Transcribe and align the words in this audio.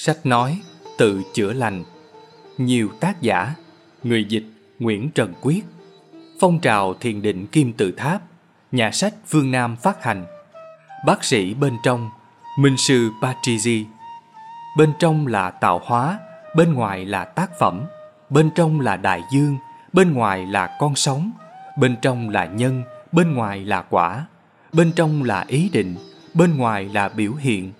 Sách 0.00 0.26
nói, 0.26 0.60
Tự 0.98 1.22
chữa 1.34 1.52
lành. 1.52 1.84
Nhiều 2.58 2.88
tác 3.00 3.22
giả, 3.22 3.54
Người 4.02 4.24
dịch 4.24 4.44
Nguyễn 4.78 5.10
Trần 5.10 5.34
Quyết. 5.40 5.64
Phong 6.40 6.58
trào 6.60 6.94
thiền 6.94 7.22
định 7.22 7.46
Kim 7.46 7.72
Tự 7.72 7.92
Tháp, 7.92 8.22
Nhà 8.72 8.90
sách 8.90 9.14
Phương 9.26 9.50
Nam 9.50 9.76
phát 9.76 10.04
hành. 10.04 10.26
Bác 11.06 11.24
sĩ 11.24 11.54
bên 11.54 11.76
trong, 11.82 12.10
Minh 12.58 12.76
sư 12.76 13.10
Patrizi. 13.22 13.84
Bên 14.76 14.92
trong 14.98 15.26
là 15.26 15.50
tạo 15.50 15.80
hóa, 15.84 16.18
Bên 16.56 16.74
ngoài 16.74 17.04
là 17.04 17.24
tác 17.24 17.58
phẩm. 17.58 17.84
Bên 18.30 18.50
trong 18.54 18.80
là 18.80 18.96
đại 18.96 19.22
dương, 19.32 19.56
Bên 19.92 20.14
ngoài 20.14 20.46
là 20.46 20.76
con 20.80 20.94
sóng. 20.94 21.30
Bên 21.78 21.96
trong 22.02 22.28
là 22.28 22.44
nhân, 22.44 22.82
Bên 23.12 23.34
ngoài 23.34 23.64
là 23.64 23.82
quả. 23.82 24.26
Bên 24.72 24.92
trong 24.92 25.22
là 25.22 25.44
ý 25.48 25.70
định, 25.72 25.96
Bên 26.34 26.56
ngoài 26.56 26.84
là 26.84 27.08
biểu 27.08 27.32
hiện. 27.34 27.72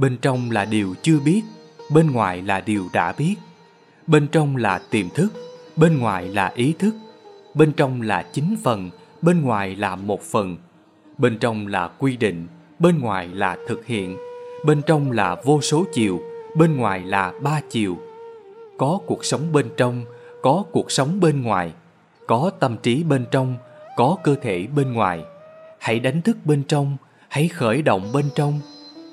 Bên 0.00 0.16
trong 0.22 0.50
là 0.50 0.64
điều 0.64 0.94
chưa 1.02 1.18
biết, 1.24 1.42
Bên 1.90 2.10
ngoài 2.10 2.42
là 2.42 2.60
điều 2.60 2.88
đã 2.92 3.12
biết. 3.18 3.34
Bên 4.06 4.26
trong 4.32 4.56
là 4.56 4.80
tiềm 4.90 5.08
thức, 5.08 5.28
Bên 5.76 5.98
ngoài 5.98 6.28
là 6.28 6.52
ý 6.54 6.74
thức. 6.78 6.94
Bên 7.54 7.72
trong 7.72 8.02
là 8.02 8.22
chính 8.32 8.56
phần, 8.62 8.90
Bên 9.22 9.42
ngoài 9.42 9.76
là 9.76 9.96
một 9.96 10.22
phần. 10.22 10.56
Bên 11.18 11.38
trong 11.38 11.66
là 11.66 11.88
quy 11.98 12.16
định, 12.16 12.46
Bên 12.78 13.00
ngoài 13.00 13.28
là 13.28 13.56
thực 13.68 13.86
hiện. 13.86 14.16
Bên 14.64 14.82
trong 14.86 15.12
là 15.12 15.36
vô 15.44 15.60
số 15.60 15.84
chiều, 15.92 16.20
Bên 16.56 16.76
ngoài 16.76 17.00
là 17.00 17.32
ba 17.42 17.60
chiều. 17.70 17.96
Có 18.78 18.98
cuộc 19.06 19.24
sống 19.24 19.52
bên 19.52 19.66
trong, 19.76 20.04
Có 20.42 20.64
cuộc 20.72 20.90
sống 20.90 21.20
bên 21.20 21.42
ngoài. 21.42 21.72
Có 22.26 22.50
tâm 22.60 22.76
trí 22.82 23.02
bên 23.02 23.24
trong, 23.30 23.54
Có 23.96 24.16
cơ 24.24 24.34
thể 24.42 24.66
bên 24.76 24.92
ngoài. 24.92 25.24
Hãy 25.78 26.00
đánh 26.00 26.22
thức 26.22 26.36
bên 26.44 26.62
trong, 26.68 26.96
Hãy 27.28 27.48
khởi 27.48 27.82
động 27.82 28.12
bên 28.12 28.24
trong. 28.34 28.60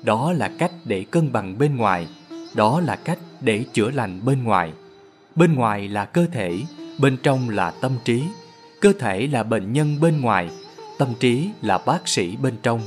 Đó 0.02 0.32
là 0.32 0.50
cách 0.58 0.72
để 0.84 1.04
cân 1.10 1.32
bằng 1.32 1.58
bên 1.58 1.76
ngoài 1.76 2.06
Đó 2.54 2.80
là 2.80 2.96
cách 2.96 3.18
để 3.40 3.64
chữa 3.72 3.90
lành 3.90 4.20
bên 4.24 4.44
ngoài 4.44 4.72
Bên 5.34 5.54
ngoài 5.54 5.88
là 5.88 6.04
cơ 6.04 6.26
thể 6.32 6.62
Bên 6.98 7.16
trong 7.22 7.50
là 7.50 7.70
tâm 7.70 7.92
trí 8.04 8.22
Cơ 8.80 8.92
thể 8.98 9.26
là 9.26 9.42
bệnh 9.42 9.72
nhân 9.72 10.00
bên 10.00 10.20
ngoài 10.20 10.50
Tâm 10.98 11.08
trí 11.20 11.48
là 11.62 11.78
bác 11.78 12.08
sĩ 12.08 12.36
bên 12.36 12.54
trong 12.62 12.80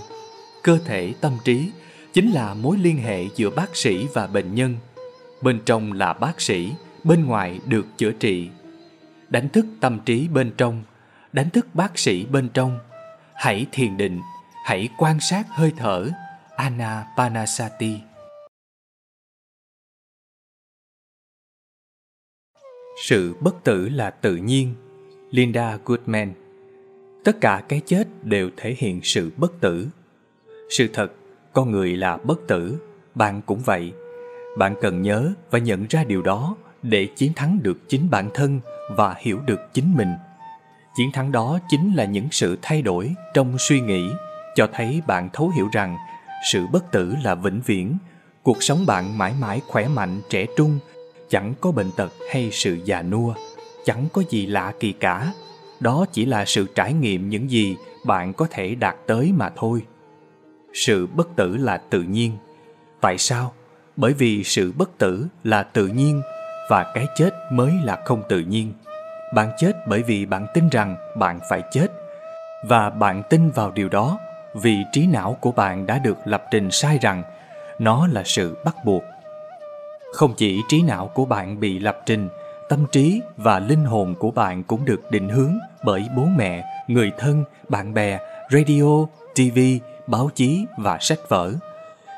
Cơ 0.63 0.79
thể 0.85 1.13
tâm 1.21 1.37
trí 1.43 1.69
chính 2.13 2.31
là 2.31 2.53
mối 2.53 2.77
liên 2.77 2.97
hệ 2.97 3.27
giữa 3.35 3.49
bác 3.49 3.75
sĩ 3.75 4.07
và 4.13 4.27
bệnh 4.27 4.55
nhân. 4.55 4.75
Bên 5.41 5.59
trong 5.65 5.93
là 5.93 6.13
bác 6.13 6.41
sĩ, 6.41 6.73
bên 7.03 7.25
ngoài 7.25 7.59
được 7.65 7.85
chữa 7.97 8.11
trị. 8.11 8.49
Đánh 9.29 9.49
thức 9.49 9.65
tâm 9.79 9.99
trí 9.99 10.27
bên 10.27 10.51
trong, 10.57 10.83
đánh 11.33 11.49
thức 11.49 11.67
bác 11.73 11.99
sĩ 11.99 12.25
bên 12.25 12.49
trong. 12.49 12.79
Hãy 13.33 13.65
thiền 13.71 13.97
định, 13.97 14.21
hãy 14.65 14.89
quan 14.97 15.19
sát 15.19 15.47
hơi 15.49 15.71
thở. 15.77 16.09
Anapanasati. 16.61 17.99
Sự 23.03 23.35
bất 23.39 23.63
tử 23.63 23.89
là 23.89 24.09
tự 24.09 24.35
nhiên. 24.35 24.73
Linda 25.31 25.77
Goodman 25.85 26.33
Tất 27.23 27.41
cả 27.41 27.63
cái 27.69 27.81
chết 27.85 28.07
đều 28.23 28.49
thể 28.57 28.75
hiện 28.77 28.99
sự 29.03 29.31
bất 29.37 29.61
tử. 29.61 29.87
Sự 30.69 30.87
thật 30.93 31.11
con 31.53 31.71
người 31.71 31.97
là 31.97 32.17
bất 32.17 32.39
tử, 32.47 32.77
bạn 33.15 33.41
cũng 33.45 33.59
vậy. 33.59 33.93
Bạn 34.57 34.75
cần 34.81 35.01
nhớ 35.01 35.33
và 35.51 35.59
nhận 35.59 35.85
ra 35.89 36.03
điều 36.03 36.21
đó 36.21 36.55
để 36.81 37.07
chiến 37.15 37.33
thắng 37.35 37.59
được 37.63 37.89
chính 37.89 38.09
bản 38.09 38.29
thân 38.33 38.59
và 38.89 39.15
hiểu 39.17 39.39
được 39.45 39.59
chính 39.73 39.97
mình. 39.97 40.13
Chiến 40.95 41.11
thắng 41.13 41.31
đó 41.31 41.59
chính 41.69 41.93
là 41.95 42.05
những 42.05 42.27
sự 42.31 42.57
thay 42.61 42.81
đổi 42.81 43.13
trong 43.33 43.57
suy 43.57 43.81
nghĩ, 43.81 44.09
cho 44.55 44.67
thấy 44.73 45.01
bạn 45.07 45.29
thấu 45.33 45.51
hiểu 45.55 45.67
rằng 45.73 45.97
sự 46.43 46.67
bất 46.67 46.91
tử 46.91 47.15
là 47.23 47.35
vĩnh 47.35 47.61
viễn, 47.65 47.97
cuộc 48.43 48.63
sống 48.63 48.85
bạn 48.85 49.17
mãi 49.17 49.33
mãi 49.39 49.61
khỏe 49.67 49.87
mạnh 49.87 50.21
trẻ 50.29 50.45
trung, 50.57 50.79
chẳng 51.29 51.53
có 51.61 51.71
bệnh 51.71 51.91
tật 51.97 52.13
hay 52.31 52.49
sự 52.51 52.77
già 52.85 53.01
nua, 53.01 53.33
chẳng 53.85 54.07
có 54.13 54.23
gì 54.29 54.45
lạ 54.45 54.73
kỳ 54.79 54.91
cả. 54.91 55.33
Đó 55.79 56.05
chỉ 56.11 56.25
là 56.25 56.45
sự 56.45 56.67
trải 56.75 56.93
nghiệm 56.93 57.29
những 57.29 57.51
gì 57.51 57.75
bạn 58.05 58.33
có 58.33 58.47
thể 58.51 58.75
đạt 58.75 58.95
tới 59.07 59.31
mà 59.35 59.49
thôi. 59.55 59.81
Sự 60.73 61.07
bất 61.07 61.35
tử 61.35 61.57
là 61.57 61.77
tự 61.77 62.01
nhiên. 62.01 62.31
Tại 63.01 63.17
sao? 63.17 63.53
Bởi 63.95 64.13
vì 64.13 64.43
sự 64.43 64.71
bất 64.77 64.97
tử 64.97 65.27
là 65.43 65.63
tự 65.63 65.87
nhiên 65.87 66.21
và 66.69 66.91
cái 66.93 67.07
chết 67.15 67.29
mới 67.51 67.73
là 67.83 68.01
không 68.05 68.23
tự 68.29 68.39
nhiên. 68.39 68.73
Bạn 69.33 69.51
chết 69.57 69.71
bởi 69.87 70.03
vì 70.03 70.25
bạn 70.25 70.47
tin 70.53 70.69
rằng 70.69 70.95
bạn 71.17 71.39
phải 71.49 71.61
chết. 71.71 71.87
Và 72.67 72.89
bạn 72.89 73.23
tin 73.29 73.49
vào 73.49 73.71
điều 73.71 73.89
đó 73.89 74.19
vì 74.55 74.77
trí 74.91 75.07
não 75.07 75.37
của 75.41 75.51
bạn 75.51 75.85
đã 75.85 75.97
được 75.97 76.17
lập 76.25 76.43
trình 76.51 76.71
sai 76.71 76.97
rằng 77.01 77.23
nó 77.79 78.07
là 78.07 78.23
sự 78.25 78.57
bắt 78.65 78.75
buộc 78.85 79.03
không 80.13 80.33
chỉ 80.37 80.61
trí 80.69 80.81
não 80.81 81.07
của 81.07 81.25
bạn 81.25 81.59
bị 81.59 81.79
lập 81.79 81.99
trình 82.05 82.29
tâm 82.69 82.85
trí 82.91 83.21
và 83.37 83.59
linh 83.59 83.85
hồn 83.85 84.15
của 84.19 84.31
bạn 84.31 84.63
cũng 84.63 84.85
được 84.85 85.11
định 85.11 85.29
hướng 85.29 85.57
bởi 85.83 86.09
bố 86.15 86.25
mẹ 86.25 86.63
người 86.87 87.11
thân 87.17 87.43
bạn 87.69 87.93
bè 87.93 88.19
radio 88.49 89.05
tv 89.35 89.59
báo 90.07 90.29
chí 90.35 90.65
và 90.77 90.97
sách 91.01 91.19
vở. 91.29 91.53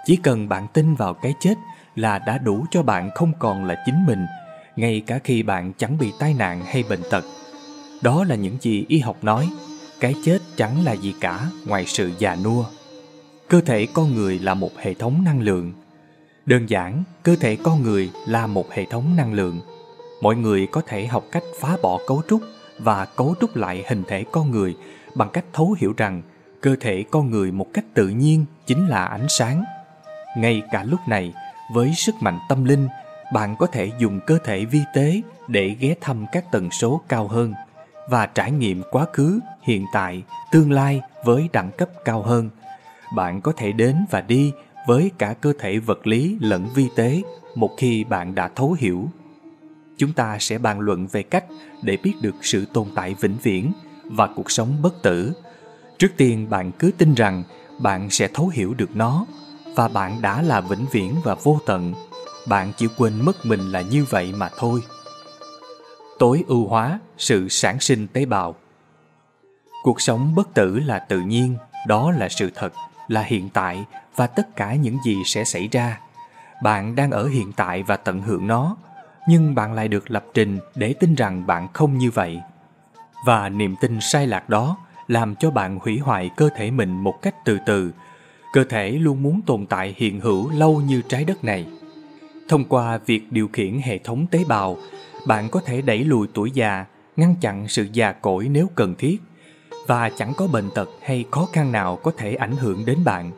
Chỉ 0.06 0.16
cần 0.16 0.50
bạn 0.50 0.68
tin 0.74 0.96
vào 0.96 1.14
cái 1.14 1.34
chết 1.40 1.54
là 1.96 2.20
đã 2.20 2.38
đủ 2.38 2.66
cho 2.72 2.84
bạn 2.84 3.10
không 3.16 3.32
còn 3.40 3.66
là 3.66 3.84
chính 3.86 4.06
mình, 4.06 4.26
ngay 4.76 5.04
cả 5.08 5.20
khi 5.24 5.44
bạn 5.44 5.74
chẳng 5.78 5.98
bị 5.98 6.12
tai 6.20 6.34
nạn 6.34 6.62
hay 6.66 6.84
bệnh 6.90 7.02
tật. 7.12 7.24
Đó 8.02 8.24
là 8.24 8.36
những 8.36 8.58
gì 8.62 8.86
y 8.88 9.00
học 9.00 9.18
nói, 9.22 9.50
cái 10.04 10.16
chết 10.24 10.40
chẳng 10.56 10.84
là 10.86 10.94
gì 10.94 11.16
cả 11.20 11.50
ngoài 11.66 11.86
sự 11.86 12.12
già 12.20 12.36
nua. 12.44 12.66
Cơ 13.48 13.62
thể 13.62 13.88
con 13.94 14.16
người 14.16 14.40
là 14.40 14.54
một 14.54 14.78
hệ 14.78 14.94
thống 14.94 15.24
năng 15.24 15.42
lượng. 15.42 15.74
Đơn 16.46 16.70
giản, 16.70 17.04
cơ 17.24 17.36
thể 17.36 17.56
con 17.64 17.84
người 17.84 18.12
là 18.28 18.48
một 18.48 18.72
hệ 18.72 18.86
thống 18.86 19.16
năng 19.16 19.34
lượng. 19.34 19.62
Mọi 20.22 20.36
người 20.36 20.68
có 20.72 20.82
thể 20.88 21.08
học 21.08 21.24
cách 21.32 21.44
phá 21.60 21.78
bỏ 21.82 22.00
cấu 22.08 22.22
trúc 22.30 22.42
và 22.80 23.06
cấu 23.06 23.36
trúc 23.42 23.56
lại 23.56 23.84
hình 23.88 24.04
thể 24.08 24.24
con 24.32 24.52
người 24.52 24.76
bằng 25.16 25.30
cách 25.34 25.46
thấu 25.54 25.76
hiểu 25.80 25.94
rằng 25.98 26.22
cơ 26.62 26.76
thể 26.80 27.04
con 27.12 27.32
người 27.32 27.52
một 27.52 27.68
cách 27.74 27.86
tự 27.94 28.08
nhiên 28.08 28.46
chính 28.66 28.88
là 28.88 29.06
ánh 29.06 29.26
sáng 29.30 29.64
ngay 30.38 30.62
cả 30.72 30.84
lúc 30.84 31.00
này 31.08 31.34
với 31.74 31.94
sức 31.96 32.16
mạnh 32.22 32.40
tâm 32.50 32.66
linh 32.66 32.88
bạn 33.34 33.56
có 33.60 33.68
thể 33.68 33.92
dùng 34.00 34.20
cơ 34.28 34.38
thể 34.44 34.66
vi 34.66 34.80
tế 34.96 35.22
để 35.48 35.76
ghé 35.80 35.96
thăm 36.02 36.26
các 36.32 36.52
tần 36.52 36.72
số 36.72 37.02
cao 37.08 37.28
hơn 37.28 37.54
và 38.10 38.26
trải 38.26 38.52
nghiệm 38.52 38.82
quá 38.92 39.06
khứ, 39.14 39.40
hiện 39.62 39.86
tại, 39.94 40.24
tương 40.52 40.72
lai 40.72 41.02
với 41.26 41.50
đẳng 41.54 41.72
cấp 41.78 41.90
cao 42.06 42.22
hơn. 42.22 42.50
Bạn 43.16 43.42
có 43.42 43.52
thể 43.58 43.72
đến 43.72 44.06
và 44.12 44.22
đi 44.22 44.52
với 44.88 45.12
cả 45.18 45.34
cơ 45.42 45.54
thể 45.60 45.80
vật 45.80 46.08
lý 46.08 46.38
lẫn 46.42 46.68
vi 46.76 46.88
tế 46.96 47.22
một 47.56 47.72
khi 47.78 48.04
bạn 48.04 48.36
đã 48.36 48.50
thấu 48.56 48.76
hiểu. 48.80 49.10
Chúng 49.98 50.14
ta 50.14 50.38
sẽ 50.40 50.58
bàn 50.58 50.80
luận 50.80 51.08
về 51.08 51.24
cách 51.24 51.46
để 51.82 51.98
biết 52.04 52.14
được 52.22 52.36
sự 52.42 52.66
tồn 52.74 52.88
tại 52.96 53.16
vĩnh 53.20 53.38
viễn 53.44 53.72
và 54.04 54.30
cuộc 54.36 54.52
sống 54.52 54.82
bất 54.82 55.02
tử. 55.02 55.34
Trước 55.98 56.12
tiên, 56.18 56.50
bạn 56.50 56.72
cứ 56.72 56.92
tin 56.98 57.14
rằng 57.14 57.44
bạn 57.80 58.10
sẽ 58.10 58.28
thấu 58.34 58.48
hiểu 58.48 58.74
được 58.74 58.96
nó 58.96 59.26
và 59.76 59.88
bạn 59.88 60.22
đã 60.22 60.42
là 60.42 60.62
vĩnh 60.62 60.86
viễn 60.92 61.16
và 61.24 61.36
vô 61.36 61.60
tận. 61.66 61.94
Bạn 62.48 62.72
chỉ 62.78 62.88
quên 62.98 63.26
mất 63.26 63.46
mình 63.46 63.72
là 63.72 63.82
như 63.82 64.06
vậy 64.10 64.34
mà 64.38 64.50
thôi 64.58 64.82
tối 66.24 66.44
ưu 66.48 66.68
hóa 66.68 67.00
sự 67.18 67.50
sản 67.50 67.80
sinh 67.80 68.08
tế 68.08 68.26
bào. 68.26 68.56
Cuộc 69.84 70.02
sống 70.02 70.36
bất 70.36 70.54
tử 70.54 70.80
là 70.80 71.00
tự 71.00 71.20
nhiên, 71.20 71.56
đó 71.88 72.12
là 72.12 72.30
sự 72.30 72.52
thật, 72.56 72.74
là 73.08 73.22
hiện 73.22 73.50
tại 73.50 73.86
và 74.16 74.28
tất 74.28 74.56
cả 74.56 74.76
những 74.76 74.98
gì 75.06 75.18
sẽ 75.26 75.44
xảy 75.44 75.70
ra. 75.72 76.00
Bạn 76.64 76.96
đang 76.96 77.12
ở 77.12 77.28
hiện 77.28 77.52
tại 77.52 77.84
và 77.84 77.98
tận 77.98 78.22
hưởng 78.22 78.48
nó, 78.48 78.76
nhưng 79.28 79.56
bạn 79.56 79.74
lại 79.74 79.88
được 79.88 80.12
lập 80.12 80.26
trình 80.34 80.60
để 80.76 80.94
tin 80.94 81.16
rằng 81.16 81.48
bạn 81.48 81.68
không 81.74 81.98
như 81.98 82.12
vậy. 82.12 82.42
Và 83.26 83.50
niềm 83.50 83.76
tin 83.82 84.02
sai 84.02 84.28
lạc 84.28 84.50
đó 84.50 84.78
làm 85.08 85.36
cho 85.36 85.52
bạn 85.52 85.80
hủy 85.82 86.00
hoại 86.00 86.30
cơ 86.38 86.50
thể 86.56 86.72
mình 86.72 87.04
một 87.04 87.22
cách 87.22 87.36
từ 87.46 87.60
từ. 87.66 87.92
Cơ 88.54 88.64
thể 88.64 88.92
luôn 88.92 89.24
muốn 89.24 89.42
tồn 89.42 89.66
tại 89.66 89.96
hiện 89.98 90.20
hữu 90.20 90.50
lâu 90.50 90.82
như 90.82 91.02
trái 91.02 91.26
đất 91.26 91.44
này. 91.44 91.68
Thông 92.50 92.66
qua 92.66 92.98
việc 93.06 93.32
điều 93.32 93.48
khiển 93.54 93.80
hệ 93.84 93.98
thống 93.98 94.26
tế 94.28 94.44
bào 94.48 94.78
bạn 95.28 95.50
có 95.50 95.62
thể 95.66 95.82
đẩy 95.82 96.04
lùi 96.04 96.28
tuổi 96.34 96.52
già, 96.52 96.86
ngăn 97.16 97.36
chặn 97.42 97.68
sự 97.68 97.88
già 97.94 98.12
cỗi 98.12 98.48
nếu 98.48 98.70
cần 98.76 98.96
thiết 98.98 99.22
và 99.88 100.10
chẳng 100.10 100.34
có 100.38 100.48
bệnh 100.48 100.70
tật 100.76 100.90
hay 101.02 101.26
khó 101.32 101.50
khăn 101.54 101.72
nào 101.72 101.96
có 101.96 102.12
thể 102.18 102.36
ảnh 102.36 102.56
hưởng 102.56 102.86
đến 102.86 102.98
bạn 103.04 103.32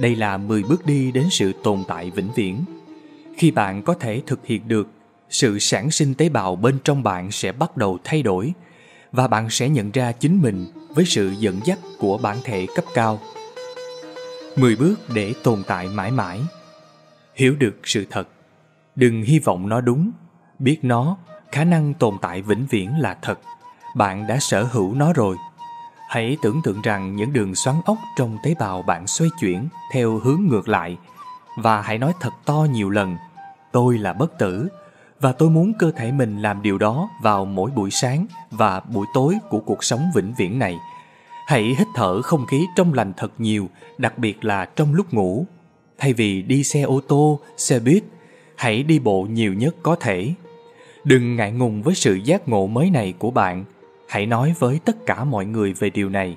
đây 0.00 0.16
là 0.16 0.36
10 0.36 0.62
bước 0.62 0.86
đi 0.86 1.12
đến 1.12 1.24
sự 1.30 1.52
tồn 1.62 1.84
tại 1.88 2.10
vĩnh 2.10 2.32
viễn 2.34 2.64
khi 3.38 3.50
bạn 3.50 3.82
có 3.82 3.94
thể 3.94 4.22
thực 4.26 4.46
hiện 4.46 4.68
được, 4.68 4.88
sự 5.30 5.58
sản 5.58 5.90
sinh 5.90 6.14
tế 6.14 6.28
bào 6.28 6.56
bên 6.56 6.78
trong 6.84 7.02
bạn 7.02 7.30
sẽ 7.30 7.52
bắt 7.52 7.76
đầu 7.76 7.98
thay 8.04 8.22
đổi 8.22 8.52
và 9.12 9.28
bạn 9.28 9.50
sẽ 9.50 9.68
nhận 9.68 9.90
ra 9.90 10.12
chính 10.12 10.42
mình 10.42 10.66
với 10.88 11.04
sự 11.04 11.34
dẫn 11.38 11.60
dắt 11.64 11.78
của 11.98 12.18
bản 12.18 12.36
thể 12.44 12.66
cấp 12.74 12.84
cao. 12.94 13.20
10 14.56 14.76
bước 14.76 14.94
để 15.14 15.34
tồn 15.42 15.62
tại 15.66 15.88
mãi 15.88 16.10
mãi. 16.10 16.40
Hiểu 17.34 17.56
được 17.56 17.76
sự 17.84 18.06
thật. 18.10 18.28
Đừng 18.96 19.22
hy 19.22 19.38
vọng 19.38 19.68
nó 19.68 19.80
đúng. 19.80 20.10
Biết 20.58 20.78
nó, 20.82 21.16
khả 21.52 21.64
năng 21.64 21.94
tồn 21.94 22.18
tại 22.20 22.42
vĩnh 22.42 22.66
viễn 22.66 22.98
là 22.98 23.16
thật. 23.22 23.40
Bạn 23.96 24.26
đã 24.26 24.38
sở 24.40 24.64
hữu 24.64 24.94
nó 24.94 25.12
rồi. 25.12 25.36
Hãy 26.08 26.36
tưởng 26.42 26.60
tượng 26.64 26.82
rằng 26.82 27.16
những 27.16 27.32
đường 27.32 27.54
xoắn 27.54 27.76
ốc 27.84 27.98
trong 28.16 28.38
tế 28.42 28.54
bào 28.58 28.82
bạn 28.82 29.06
xoay 29.06 29.30
chuyển 29.40 29.68
theo 29.92 30.18
hướng 30.18 30.42
ngược 30.48 30.68
lại 30.68 30.96
và 31.56 31.82
hãy 31.82 31.98
nói 31.98 32.12
thật 32.20 32.32
to 32.44 32.66
nhiều 32.70 32.90
lần 32.90 33.16
tôi 33.72 33.98
là 33.98 34.12
bất 34.12 34.38
tử 34.38 34.68
và 35.20 35.32
tôi 35.32 35.50
muốn 35.50 35.72
cơ 35.78 35.90
thể 35.90 36.12
mình 36.12 36.42
làm 36.42 36.62
điều 36.62 36.78
đó 36.78 37.10
vào 37.22 37.44
mỗi 37.44 37.70
buổi 37.70 37.90
sáng 37.90 38.26
và 38.50 38.80
buổi 38.80 39.06
tối 39.14 39.38
của 39.50 39.60
cuộc 39.60 39.84
sống 39.84 40.10
vĩnh 40.14 40.34
viễn 40.38 40.58
này. 40.58 40.76
Hãy 41.46 41.62
hít 41.62 41.86
thở 41.94 42.22
không 42.22 42.46
khí 42.46 42.66
trong 42.76 42.94
lành 42.94 43.12
thật 43.16 43.32
nhiều, 43.38 43.68
đặc 43.98 44.18
biệt 44.18 44.44
là 44.44 44.64
trong 44.64 44.94
lúc 44.94 45.14
ngủ. 45.14 45.46
Thay 45.98 46.12
vì 46.12 46.42
đi 46.42 46.64
xe 46.64 46.82
ô 46.82 47.00
tô, 47.08 47.40
xe 47.56 47.80
buýt, 47.80 48.04
hãy 48.56 48.82
đi 48.82 48.98
bộ 48.98 49.22
nhiều 49.22 49.54
nhất 49.54 49.76
có 49.82 49.96
thể. 50.00 50.34
Đừng 51.08 51.36
ngại 51.36 51.52
ngùng 51.52 51.82
với 51.82 51.94
sự 51.94 52.14
giác 52.14 52.48
ngộ 52.48 52.66
mới 52.66 52.90
này 52.90 53.14
của 53.18 53.30
bạn. 53.30 53.64
Hãy 54.08 54.26
nói 54.26 54.54
với 54.58 54.80
tất 54.84 55.06
cả 55.06 55.24
mọi 55.24 55.46
người 55.46 55.72
về 55.72 55.90
điều 55.90 56.08
này. 56.08 56.36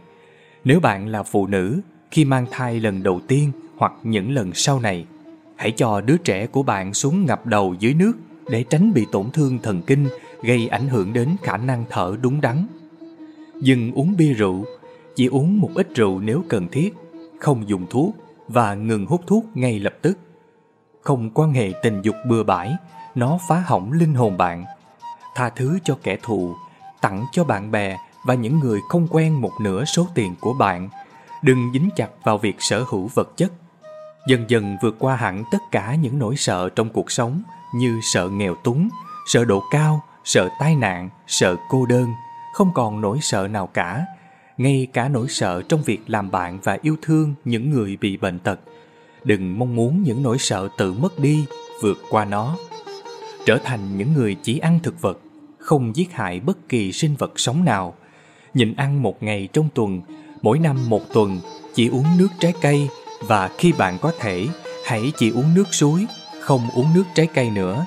Nếu 0.64 0.80
bạn 0.80 1.08
là 1.08 1.24
phụ 1.24 1.48
nữ, 1.48 1.82
khi 2.12 2.26
mang 2.26 2.46
thai 2.52 2.80
lần 2.80 3.04
đầu 3.04 3.20
tiên 3.28 3.52
hoặc 3.78 3.94
những 4.04 4.32
lần 4.32 4.54
sau 4.54 4.80
này, 4.80 5.06
hãy 5.56 5.72
cho 5.72 6.02
đứa 6.02 6.18
trẻ 6.18 6.48
của 6.48 6.64
bạn 6.64 6.94
xuống 6.94 7.26
ngập 7.26 7.46
đầu 7.46 7.76
dưới 7.80 7.94
nước 7.94 8.14
để 8.50 8.64
tránh 8.64 8.94
bị 8.94 9.06
tổn 9.12 9.32
thương 9.34 9.60
thần 9.64 9.82
kinh 9.88 10.08
gây 10.44 10.68
ảnh 10.68 10.88
hưởng 10.88 11.14
đến 11.14 11.30
khả 11.42 11.58
năng 11.58 11.86
thở 11.90 12.16
đúng 12.22 12.42
đắn. 12.42 12.68
Dừng 13.62 13.92
uống 13.92 14.16
bia 14.18 14.34
rượu, 14.34 14.66
chỉ 15.16 15.26
uống 15.26 15.60
một 15.60 15.70
ít 15.76 15.88
rượu 15.96 16.20
nếu 16.20 16.44
cần 16.50 16.68
thiết, 16.72 16.94
không 17.40 17.70
dùng 17.70 17.86
thuốc 17.90 18.16
và 18.48 18.76
ngừng 18.76 19.06
hút 19.06 19.22
thuốc 19.28 19.46
ngay 19.54 19.80
lập 19.80 19.94
tức. 20.02 20.18
Không 21.02 21.30
quan 21.34 21.54
hệ 21.54 21.72
tình 21.84 22.02
dục 22.02 22.16
bừa 22.30 22.44
bãi, 22.44 22.76
nó 23.16 23.40
phá 23.48 23.64
hỏng 23.66 23.92
linh 23.92 24.14
hồn 24.14 24.38
bạn. 24.38 24.66
Tha 25.36 25.50
thứ 25.50 25.80
cho 25.84 25.98
kẻ 26.04 26.18
thù, 26.24 26.56
tặng 27.02 27.26
cho 27.32 27.44
bạn 27.44 27.72
bè 27.72 27.98
và 28.26 28.34
những 28.34 28.60
người 28.60 28.80
không 28.90 29.08
quen 29.10 29.42
một 29.42 29.52
nửa 29.62 29.86
số 29.86 30.08
tiền 30.16 30.36
của 30.40 30.54
bạn. 30.54 30.90
Đừng 31.42 31.72
dính 31.74 31.90
chặt 31.96 32.10
vào 32.24 32.38
việc 32.38 32.56
sở 32.60 32.86
hữu 32.88 33.10
vật 33.14 33.38
chất. 33.38 33.52
Dần 34.28 34.46
dần 34.48 34.78
vượt 34.82 34.96
qua 35.00 35.16
hẳn 35.16 35.44
tất 35.52 35.58
cả 35.72 35.96
những 35.96 36.20
nỗi 36.20 36.36
sợ 36.36 36.70
trong 36.70 36.90
cuộc 36.90 37.12
sống 37.12 37.44
như 37.76 38.00
sợ 38.14 38.30
nghèo 38.30 38.56
túng, 38.56 38.90
sợ 39.28 39.46
độ 39.46 39.64
cao, 39.72 40.04
sợ 40.24 40.50
tai 40.60 40.76
nạn, 40.76 41.10
sợ 41.28 41.56
cô 41.70 41.86
đơn, 41.86 42.14
không 42.54 42.72
còn 42.74 43.02
nỗi 43.02 43.20
sợ 43.22 43.48
nào 43.48 43.68
cả, 43.68 44.06
ngay 44.58 44.88
cả 44.94 45.08
nỗi 45.08 45.28
sợ 45.30 45.62
trong 45.62 45.82
việc 45.82 46.02
làm 46.08 46.32
bạn 46.32 46.60
và 46.64 46.78
yêu 46.82 46.96
thương 47.02 47.34
những 47.46 47.72
người 47.72 47.98
bị 48.02 48.18
bệnh 48.18 48.40
tật. 48.40 48.60
Đừng 49.24 49.60
mong 49.60 49.76
muốn 49.76 50.04
những 50.04 50.24
nỗi 50.24 50.38
sợ 50.38 50.68
tự 50.78 50.94
mất 50.94 51.20
đi, 51.20 51.46
vượt 51.82 51.98
qua 52.10 52.26
nó. 52.26 52.56
Trở 53.46 53.58
thành 53.58 53.98
những 53.98 54.14
người 54.14 54.36
chỉ 54.44 54.60
ăn 54.60 54.80
thực 54.84 55.02
vật, 55.02 55.20
không 55.58 55.96
giết 55.96 56.12
hại 56.12 56.40
bất 56.40 56.70
kỳ 56.70 56.92
sinh 56.92 57.16
vật 57.16 57.40
sống 57.40 57.66
nào. 57.66 57.94
Nhịn 58.54 58.76
ăn 58.76 59.02
một 59.02 59.24
ngày 59.24 59.48
trong 59.54 59.70
tuần, 59.74 60.02
mỗi 60.42 60.60
năm 60.60 60.90
một 60.90 61.02
tuần, 61.14 61.40
chỉ 61.74 61.88
uống 61.88 62.06
nước 62.18 62.28
trái 62.40 62.54
cây 62.62 62.88
và 63.28 63.50
khi 63.58 63.72
bạn 63.72 63.98
có 64.02 64.12
thể, 64.20 64.48
hãy 64.86 65.12
chỉ 65.18 65.30
uống 65.30 65.54
nước 65.56 65.74
suối 65.74 66.06
không 66.42 66.62
uống 66.76 66.88
nước 66.96 67.04
trái 67.16 67.28
cây 67.34 67.50
nữa 67.50 67.86